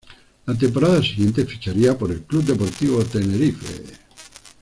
[0.47, 2.37] La temporada siguiente ficharía por el C.
[2.55, 3.05] D.
[3.05, 3.99] Tenerife.